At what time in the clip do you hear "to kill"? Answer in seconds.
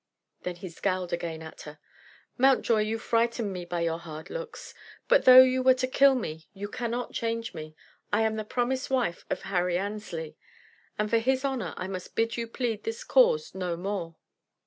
5.75-6.15